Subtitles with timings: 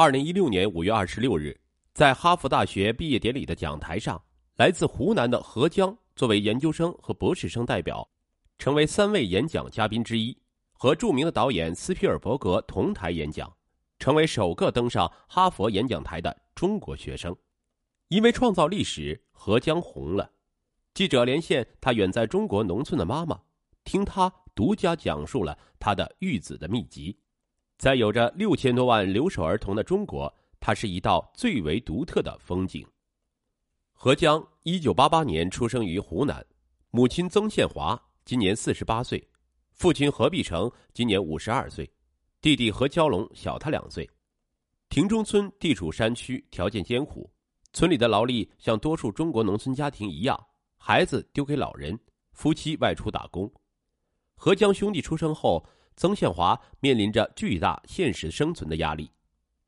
[0.00, 1.58] 二零一六年五月二十六日，
[1.92, 4.22] 在哈佛大学毕业典礼的讲台上，
[4.54, 8.08] 来自湖南的何江作为研究生和博士生代表，
[8.60, 10.38] 成为三位演讲嘉宾之一，
[10.70, 13.52] 和著名的导演斯皮尔伯格同台演讲，
[13.98, 17.36] 成为首个登上哈佛演讲台的中国学生。
[18.06, 20.30] 因为创造历史，何江红了。
[20.94, 23.36] 记者连线他远在中国农村的妈妈，
[23.82, 27.18] 听他独家讲述了他的育子的秘籍。
[27.78, 32.84] 在有着六千多万留守儿童的中国，它是一道最为独特的风景。
[33.92, 36.44] 何江一九八八年出生于湖南，
[36.90, 39.24] 母亲曾宪华今年四十八岁，
[39.70, 41.88] 父亲何必成今年五十二岁，
[42.40, 44.08] 弟弟何蛟龙小他两岁。
[44.88, 47.30] 亭中村地处山区，条件艰苦，
[47.72, 50.36] 村里的劳力像多数中国农村家庭一样，
[50.76, 51.96] 孩子丢给老人，
[52.32, 53.48] 夫妻外出打工。
[54.34, 55.64] 何江兄弟出生后。
[55.98, 59.10] 曾宪华面临着巨大现实生存的压力，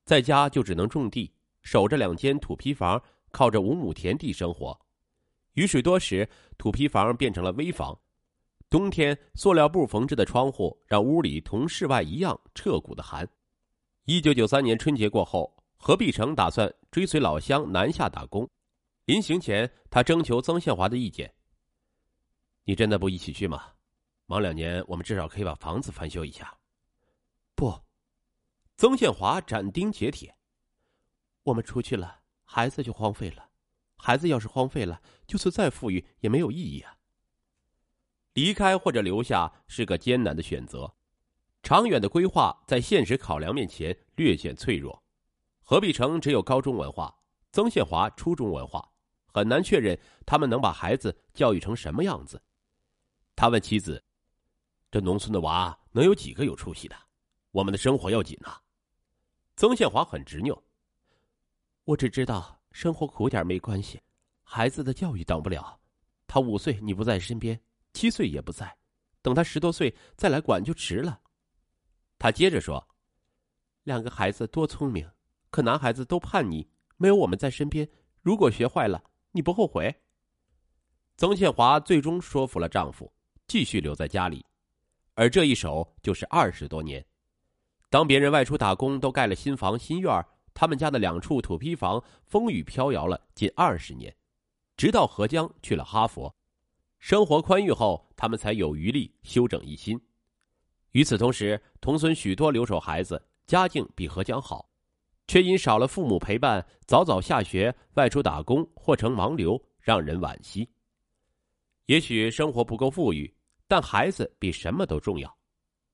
[0.05, 1.29] 在家就只能种地，
[1.61, 4.81] 守着两间土坯房，靠着五亩田地生活。
[5.55, 7.99] 雨水多时，土坯房变成了危房。
[8.71, 13.29] 冬天，塑料布缝制的窗户让屋里同室外一样彻骨的寒。
[14.05, 18.49] 一九九三年春节过后，何必成打算追随老乡南下打工。
[19.07, 21.35] 临行前，他征求曾宪华的意见
[22.63, 23.65] ：“你真的不一起去吗？”
[24.31, 26.57] 忙两年，我们至少可以把房子翻修一下。
[27.57, 27.83] 不，
[28.77, 30.37] 曾宪华斩钉截铁
[31.43, 33.51] ：“我们出去了，孩子就荒废了。
[33.97, 36.97] 孩子要是荒废了，就算再富裕也没有意义啊。
[38.35, 40.95] 离开或者留下是个艰难的选择，
[41.65, 45.03] 长远的规划在现实考量面前略显脆弱。
[45.61, 47.13] 何必成只有高中文化，
[47.51, 48.93] 曾宪华初中文化，
[49.27, 52.41] 很难确认他们能把孩子教育成什么样子。
[53.35, 54.05] 他问妻子。
[54.91, 56.97] 这农村的娃能有几个有出息的？
[57.53, 58.57] 我们的生活要紧呐！
[59.57, 60.61] 曾宪华很执拗。
[61.85, 64.01] 我只知道生活苦点没关系，
[64.43, 65.79] 孩子的教育等不了。
[66.27, 67.61] 他五岁你不在身边，
[67.93, 68.77] 七岁也不在，
[69.23, 71.21] 等他十多岁再来管就迟了。
[72.19, 72.89] 他接着说
[73.85, 75.11] ：“两个孩子多聪明，
[75.51, 77.89] 可男孩子都叛逆，没有我们在身边，
[78.23, 79.03] 如果学坏了，
[79.33, 80.03] 你不后悔？”
[81.17, 83.13] 曾宪华最终说服了丈夫，
[83.47, 84.45] 继续留在家里。
[85.21, 87.05] 而这一守就是二十多年，
[87.91, 90.11] 当别人外出打工都盖了新房新院
[90.55, 94.17] 他们家的两处土坯房风雨飘摇了近二十年，
[94.79, 96.35] 直到何江去了哈佛，
[97.01, 100.01] 生活宽裕后，他们才有余力修整一新。
[100.93, 104.71] 与此同时，同村许多留守孩子家境比何江好，
[105.29, 110.67] 却因少了父母陪伴，早早下学外出打工或成盲流，让人惋惜。
[111.85, 113.31] 也许生活不够富裕。
[113.71, 115.33] 但孩子比什么都重要。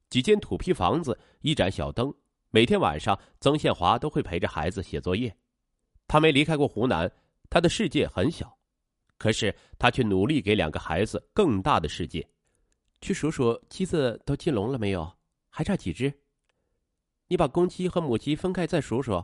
[0.08, 2.10] 几间土坯房子，一盏小灯，
[2.48, 5.36] 每天晚上，曾宪华都会陪着孩子写作业。
[6.08, 7.12] 他没离开过湖南，
[7.50, 8.56] 他的世界很小，
[9.18, 12.26] 可是他却努力给两个孩子更大的世界。
[13.02, 15.12] 去数数鸡子都进笼了没有？
[15.50, 16.10] 还差几只？
[17.28, 19.22] 你把公鸡和母鸡分开再数数。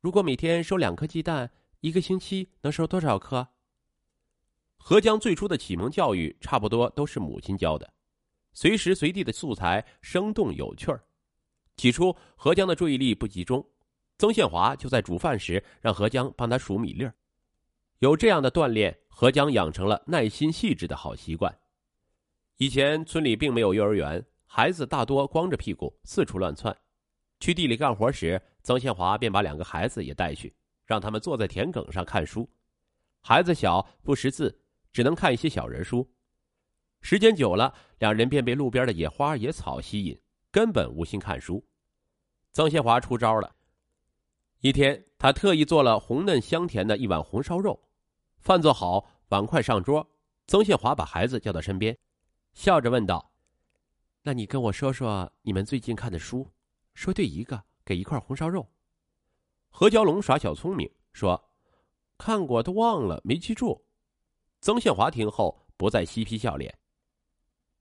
[0.00, 1.50] 如果每天收两颗鸡蛋，
[1.80, 3.48] 一个星期能收多少颗？
[4.86, 7.90] 何江最初的启蒙教育差不多都是母亲教的，
[8.52, 11.02] 随时随地的素材生动有趣儿。
[11.78, 13.66] 起初，何江的注意力不集中，
[14.18, 17.14] 曾宪华就在煮饭时让何江帮他数米粒儿。
[18.00, 21.58] 有这样的锻炼，何江养成了耐心细致的好习惯。
[22.58, 26.76] 以前村里并没有幼儿园，孩子大多光着屁股四处乱窜。
[27.40, 32.46] 去地里干活时，曾宪华便把两个孩子也带去，让他们坐在田埂上看书。
[33.22, 34.60] 孩子小，不识字。
[34.94, 36.08] 只能看一些小人书，
[37.00, 40.18] 时间久了，两人便被路边的野花野草吸引，
[40.52, 41.66] 根本无心看书。
[42.52, 43.56] 曾宪华出招了。
[44.60, 47.88] 一天，他特意做了红嫩香甜的一碗红烧肉，
[48.38, 50.08] 饭做好，碗筷上桌，
[50.46, 51.98] 曾宪华把孩子叫到身边，
[52.52, 53.32] 笑着问道
[54.22, 56.48] ：“那你跟我说说你们最近看的书，
[56.94, 58.70] 说对一个给一块红烧肉。”
[59.70, 61.50] 何蛟龙耍小聪明说
[62.16, 63.84] ：“看过都忘了，没记住。”
[64.64, 66.74] 曾宪华听后不再嬉皮笑脸。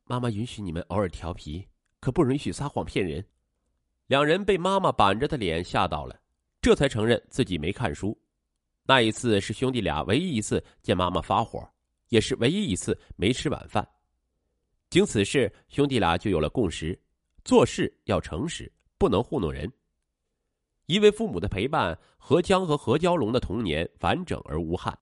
[0.04, 1.66] 妈妈允许你们偶尔调皮，
[2.02, 3.26] 可不允许撒谎骗人。
[4.08, 6.20] 两人被妈妈板着的脸吓到了，
[6.62, 8.22] 这才承认自己没看书。
[8.84, 11.66] 那一次是兄弟俩唯一一次见妈妈发火，
[12.10, 13.88] 也是唯一一次没吃晚饭。
[14.90, 17.02] 经此事，兄弟俩就有了共识：
[17.46, 19.72] 做事要诚实，不能糊弄人。
[20.88, 24.94] 因为父母的陪伴，何江和何蛟龙的童年完整而无憾。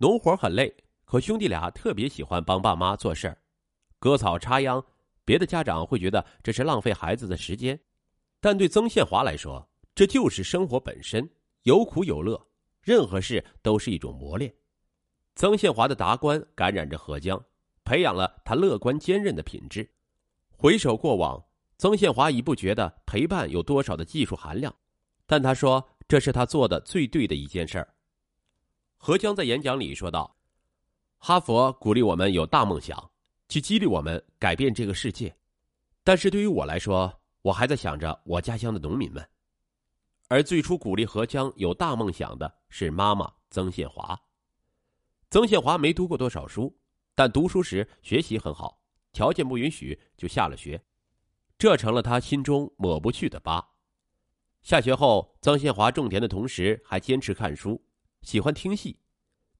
[0.00, 0.72] 农活很累，
[1.04, 3.38] 可兄弟俩特别喜欢帮爸妈做事儿，
[3.98, 4.84] 割草插秧。
[5.24, 7.78] 别的家长会觉得这是浪费孩子的时间，
[8.40, 11.28] 但对曾宪华来说，这就是生活本身，
[11.64, 12.40] 有苦有乐，
[12.80, 14.54] 任何事都是一种磨练。
[15.34, 17.44] 曾宪华的达观感染着何江，
[17.84, 19.90] 培养了他乐观坚韧的品质。
[20.56, 21.44] 回首过往，
[21.76, 24.72] 曾宪华已不觉得陪伴有多少的技术含量，
[25.26, 27.94] 但他说这是他做的最对的一件事儿。
[28.98, 30.36] 何江在演讲里说道
[31.18, 33.10] ：“哈佛鼓励我们有大梦想，
[33.48, 35.34] 去激励我们改变这个世界。
[36.02, 37.10] 但是对于我来说，
[37.42, 39.26] 我还在想着我家乡的农民们。
[40.26, 44.20] 而最初鼓励何江有大梦想的是妈妈曾宪华。
[45.30, 46.76] 曾宪华没读过多少书，
[47.14, 48.80] 但读书时学习很好，
[49.12, 50.82] 条件不允许就下了学，
[51.56, 53.66] 这成了他心中抹不去的疤。
[54.60, 57.80] 下学后，曾宪华种田的同时还坚持看书。
[58.22, 58.98] 喜欢听戏，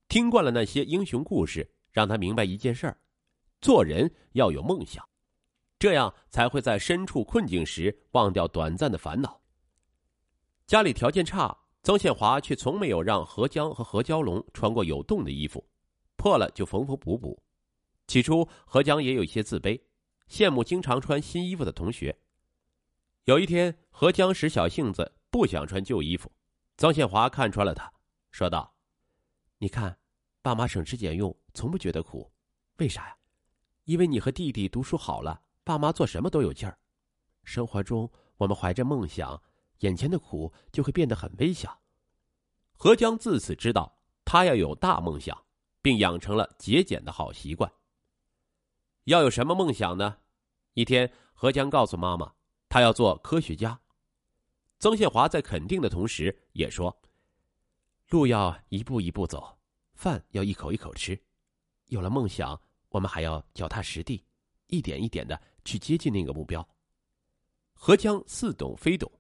[0.09, 2.99] 听惯了那些英雄故事，让他明白一件事儿：
[3.61, 5.07] 做人要有梦想，
[5.79, 9.41] 这样才会在身处困境时忘掉短暂的烦恼。
[10.67, 15.67] 家里条件差，曾宪华却从没有让何江和何蛟龙穿过有洞的衣服，
[16.17, 17.43] 破了就缝缝补补。
[18.07, 19.81] 起初，何江也有一些自卑，
[20.29, 22.19] 羡慕经常穿新衣服的同学。
[23.25, 26.31] 有一天，何江使小性子，不想穿旧衣服，
[26.77, 27.91] 曾宪华看穿了他。
[28.39, 28.73] 说道
[29.59, 29.99] ：“你看，
[30.43, 32.31] 爸妈省吃俭用，从不觉得苦，
[32.77, 33.17] 为啥呀？
[33.83, 36.79] 因为你和弟弟读书好了，爸妈做什么都有劲儿。
[37.43, 39.43] 生活中，我们怀着梦想，
[39.81, 41.77] 眼前的苦就会变得很微小。”
[42.79, 45.37] 何江自此知道，他要有大梦想，
[45.83, 47.69] 并养成了节俭的好习惯。
[49.03, 50.19] 要有什么梦想呢？
[50.75, 52.35] 一天，何江告诉妈妈，
[52.69, 53.81] 他要做科学家。
[54.79, 56.97] 曾宪华在肯定的同时，也说。
[58.09, 59.59] 路要一步一步走，
[59.93, 61.21] 饭要一口一口吃。
[61.87, 62.59] 有了梦想，
[62.89, 64.25] 我们还要脚踏实地，
[64.69, 66.67] 一点一点的去接近那个目标。
[67.75, 69.11] 何江似懂非懂。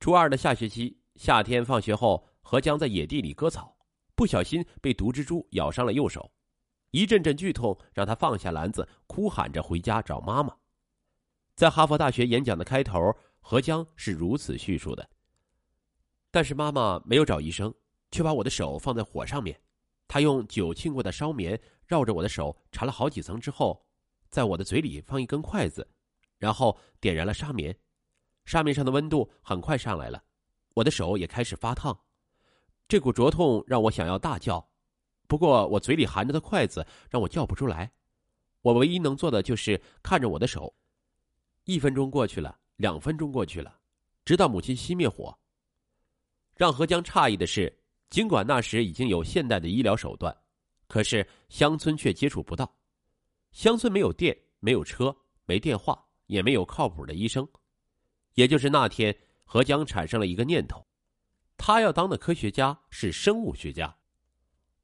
[0.00, 3.76] 初二的下学期，夏天放学后，何江在野地里割草，
[4.16, 6.32] 不小心被毒蜘蛛咬伤了右手，
[6.90, 10.56] 一阵阵剧痛让他放下篮子，哭喊着回家找妈妈。
[11.54, 12.98] 在哈佛大学演讲的开头，
[13.40, 15.08] 何江是如此叙述的：
[16.32, 17.72] 但是妈妈没有找医生。
[18.10, 19.60] 却把我的手放在火上面，
[20.08, 23.86] 他用酒浸过的烧棉绕着我的手缠了好几层之后，
[24.28, 25.88] 在我的嘴里放一根筷子，
[26.38, 27.76] 然后点燃了纱棉，
[28.44, 30.22] 纱棉上的温度很快上来了，
[30.74, 32.00] 我的手也开始发烫，
[32.88, 34.68] 这股灼痛让我想要大叫，
[35.28, 37.92] 不过我嘴里含着的筷子让我叫不出来，
[38.62, 40.74] 我唯一能做的就是看着我的手。
[41.64, 43.78] 一分钟过去了，两分钟过去了，
[44.24, 45.38] 直到母亲熄灭火。
[46.56, 47.79] 让何江诧异的是。
[48.10, 50.36] 尽管那时已经有现代的医疗手段，
[50.88, 52.70] 可是乡村却接触不到。
[53.52, 55.16] 乡村没有电，没有车，
[55.46, 57.48] 没电话，也没有靠谱的医生。
[58.34, 60.84] 也就是那天，何江产生了一个念头：
[61.56, 63.96] 他要当的科学家是生物学家。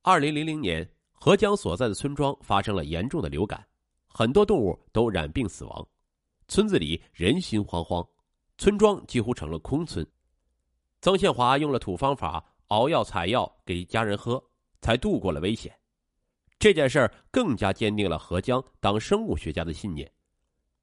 [0.02, 3.66] 二零零零年，何江所在的村庄发生了严重的流感，
[4.06, 5.88] 很多动物都染病死亡，
[6.46, 8.08] 村子里人心惶惶，
[8.56, 10.06] 村庄几乎成了空村。
[11.00, 12.52] 曾宪华用了土方法。
[12.68, 14.42] 熬药采药给家人喝，
[14.80, 15.74] 才度过了危险。
[16.58, 20.10] 这件事儿更加坚定了何江当生物学家的信念。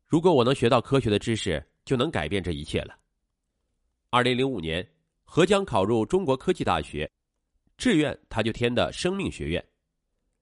[0.05, 2.95] 如果我能学到科学的知识，就能改变这一切了。
[4.11, 4.87] 二零零五年，
[5.23, 7.09] 何江考入中国科技大学，
[7.77, 9.65] 志愿他就填的生命学院。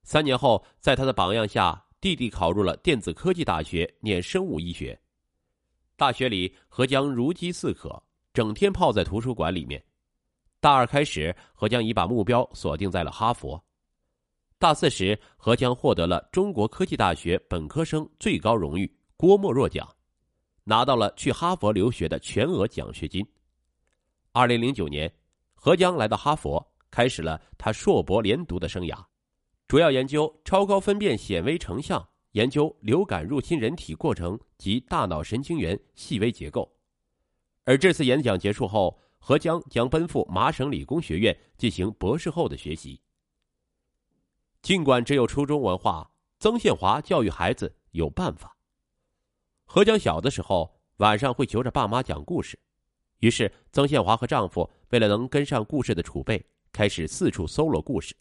[0.04, 5.00] 三年后，在他的榜样下，弟弟考入了电子科技大学念生物医学。
[5.96, 9.82] 大学里，何江如饥似渴，整天泡在图书馆里面。
[10.62, 13.62] 大二开始，何江已把目标锁定在了哈佛。
[14.60, 19.90] 大四时，何江获得了中国科技大学本科生最高荣誉郭沫若奖，
[20.64, 23.26] 拿到了去哈佛留学的全额奖学金。
[24.34, 25.12] 二零零九年，
[25.56, 29.04] 何江来到哈佛，开始了他硕博连读的生涯，
[29.68, 36.72] 主要研究超高分辨显微成像，研究流感入侵人体过程及大脑神经元细微结构。
[37.64, 38.96] 而这次演讲结束后。
[39.24, 43.00] 何江将奔赴麻省理工学院进行博士后的学习。
[44.64, 48.58] 尽管只有初中文化，曾宪华教育孩子有办法。
[49.64, 52.60] 何江小的时候晚上会求着爸妈讲故事，
[53.20, 58.16] 于是曾宪华和丈夫为了能跟上故事的储备，开始四处搜罗故事，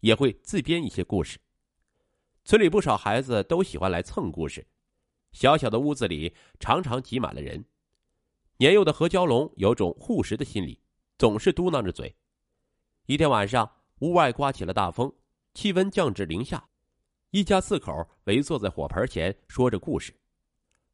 [0.00, 1.38] 也会自编一些故事。
[2.44, 4.66] 村里不少孩子都喜欢来蹭故事，
[5.32, 7.64] 小小的屋子里常常挤满了人。
[8.58, 10.80] 年幼的何蛟龙有种护食的心理，
[11.18, 12.14] 总是嘟囔着嘴。
[13.06, 13.68] 一天晚上，
[14.00, 15.12] 屋外刮起了大风，
[15.54, 16.68] 气温降至零下，
[17.30, 20.14] 一家四口围坐在火盆前说着故事。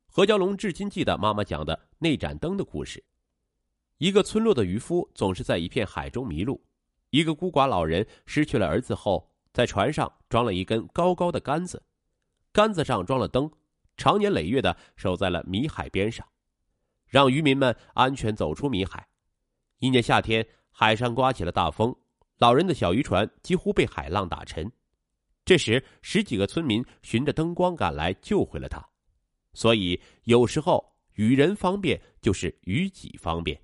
[0.06, 3.04] 何蛟龙至今记得妈妈讲的那盏灯的故事。
[3.98, 6.64] 一个村落的渔夫总是在一片海中迷路。
[7.10, 11.82] 一个孤寡老人失去了儿子后，在船上装了一根高高的杆子，
[12.52, 13.50] 杆子上装了灯，
[13.96, 16.26] 长年累月的守在了迷海边上，
[17.08, 19.08] 让渔民们安全走出米海。
[19.78, 21.94] 一年夏天，海上刮起了大风，
[22.38, 24.70] 老人的小渔船几乎被海浪打沉。
[25.44, 28.86] 这时，十几个村民循着灯光赶来，救回了他。
[29.54, 33.60] 所以，有时候与人方便，就是与己方便。